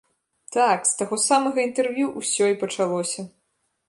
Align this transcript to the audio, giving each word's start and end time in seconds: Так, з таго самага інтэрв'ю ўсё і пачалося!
Так, 0.55 0.87
з 0.91 0.95
таго 1.01 1.19
самага 1.25 1.59
інтэрв'ю 1.67 2.05
ўсё 2.21 2.47
і 2.53 2.57
пачалося! 2.63 3.27